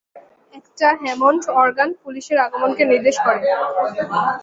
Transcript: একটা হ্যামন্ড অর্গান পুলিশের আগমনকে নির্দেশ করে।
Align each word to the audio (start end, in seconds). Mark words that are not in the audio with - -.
একটা 0.53 0.87
হ্যামন্ড 1.01 1.43
অর্গান 1.61 1.89
পুলিশের 2.03 2.37
আগমনকে 2.45 2.83
নির্দেশ 2.91 3.17
করে। 3.25 3.41